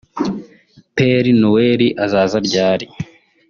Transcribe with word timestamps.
Père 0.95 1.25
Noël 1.43 1.81
azaza 2.03 2.37
ryari 2.47 2.85